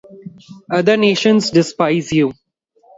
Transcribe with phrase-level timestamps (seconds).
[0.71, 2.33] Other nations despise you.